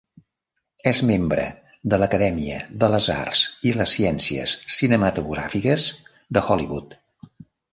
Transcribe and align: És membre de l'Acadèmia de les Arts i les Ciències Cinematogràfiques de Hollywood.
És 0.91 1.01
membre 1.09 1.43
de 1.93 1.99
l'Acadèmia 2.03 2.57
de 2.85 2.89
les 2.93 3.09
Arts 3.17 3.43
i 3.73 3.75
les 3.83 3.93
Ciències 3.99 4.57
Cinematogràfiques 4.79 5.89
de 6.39 6.45
Hollywood. 6.49 6.99